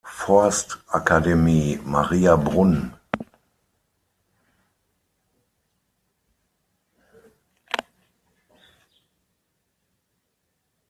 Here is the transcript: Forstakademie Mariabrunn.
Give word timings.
Forstakademie 0.03 1.79
Mariabrunn. 1.83 2.95